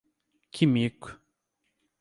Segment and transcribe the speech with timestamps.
[0.53, 1.09] Que mico!